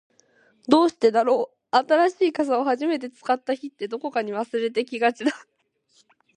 [0.67, 5.31] どうしてだろう、新しい傘を初めて使った日って、どこかに忘れてきがちだ。